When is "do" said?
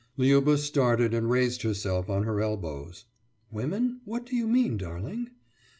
4.25-4.35